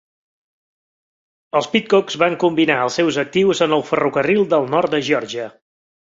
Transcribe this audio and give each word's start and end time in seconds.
Els 1.59 1.67
Pidcocks 1.73 2.15
van 2.23 2.37
combinar 2.43 2.77
els 2.85 2.97
seus 2.99 3.19
actius 3.25 3.61
en 3.65 3.75
el 3.77 3.83
Ferrocarril 3.91 4.41
del 4.55 4.65
Nord 4.77 4.95
de 4.97 5.01
Geòrgia. 5.11 5.47